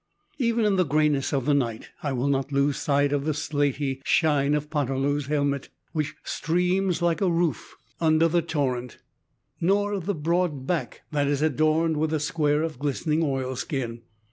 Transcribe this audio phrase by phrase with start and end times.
[0.39, 4.01] Even in the grayness of the night I will not lose sight of the slaty
[4.03, 8.97] shine of Poterloo's helmet, which streams like a roof under the torrent,
[9.59, 14.01] nor of the broad back that is adorned with a square of glistening oilskin.